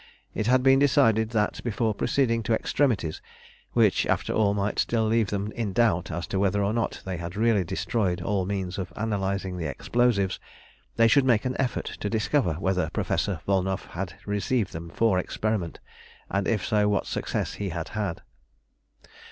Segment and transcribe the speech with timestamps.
[0.33, 3.21] It had been decided that, before proceeding to extremities,
[3.73, 7.17] which, after all, might still leave them in doubt as to whether or not they
[7.17, 10.39] had really destroyed all means of analysing the explosives,
[10.95, 15.79] they should make an effort to discover whether Professor Volnow had received them for experiment,
[16.31, 18.23] and, if so, what success he had had.